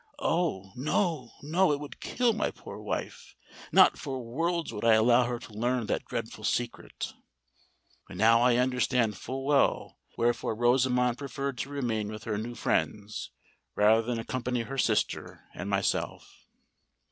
[0.23, 0.71] "Oh!
[0.75, 3.35] no—no: it would kill my poor wife!
[3.71, 7.13] Not for worlds would I allow her to learn that dreadful secret!
[8.09, 13.29] And now I understand full well wherefore Rosamond preferred to remain with her new friends,
[13.75, 16.47] rather than accompany her sister and myself."